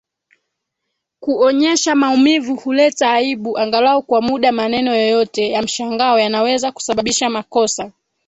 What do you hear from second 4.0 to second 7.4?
kwa muda Maneno yoyote ya mshangao yanaweza kusababisha